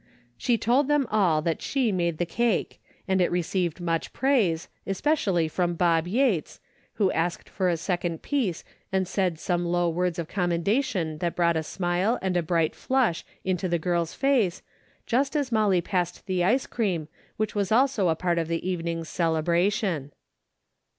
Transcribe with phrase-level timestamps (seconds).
[0.35, 4.67] She told them all that she made the cake, and it re ceived much praise,
[4.87, 6.59] especially from Bob Yates,
[6.93, 11.55] who asked for a second piece and said some low words of commendation that brought
[11.55, 14.63] a smile and a bright flush into the girl's face,
[15.05, 17.07] just as Molly passed the ice cream
[17.37, 20.09] which was also a part of the evening's cele bration.